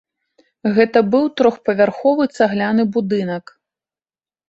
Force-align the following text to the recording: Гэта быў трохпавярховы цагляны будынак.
Гэта 0.77 0.99
быў 1.17 1.27
трохпавярховы 1.43 2.23
цагляны 2.37 2.83
будынак. 2.99 3.57